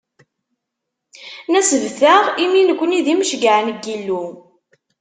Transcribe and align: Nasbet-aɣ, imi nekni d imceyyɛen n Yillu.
Nasbet-aɣ, 1.51 2.23
imi 2.43 2.61
nekni 2.67 2.99
d 3.05 3.07
imceyyɛen 3.13 3.67
n 3.77 3.79
Yillu. 3.87 4.23